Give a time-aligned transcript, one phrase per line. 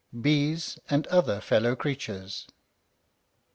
[0.19, 2.47] BEES AND OTHER FELLOW CREATURES.